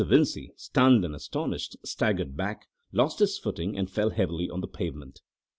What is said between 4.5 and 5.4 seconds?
the pavement.